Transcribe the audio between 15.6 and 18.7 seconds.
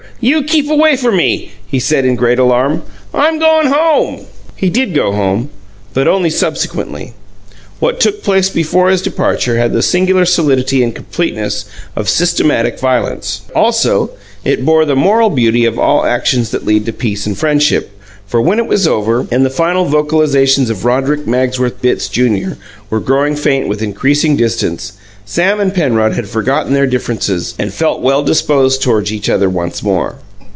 of all actions that lead to peace and friendship, for, when it